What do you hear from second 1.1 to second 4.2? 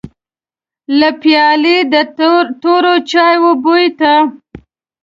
پيالې د تورو چايو بوی ته.